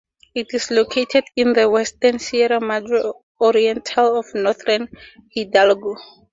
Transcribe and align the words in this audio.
It 0.33 0.47
is 0.55 0.71
located 0.71 1.25
in 1.35 1.53
the 1.53 1.69
western 1.69 2.17
Sierra 2.17 2.59
Madre 2.59 3.03
Oriental 3.39 4.17
of 4.17 4.33
northern 4.33 4.89
Hidalgo. 5.29 5.95